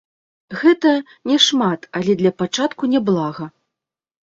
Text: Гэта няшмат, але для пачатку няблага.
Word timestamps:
Гэта 0.61 0.93
няшмат, 1.33 1.85
але 2.01 2.17
для 2.23 2.31
пачатку 2.41 2.83
няблага. 2.97 3.51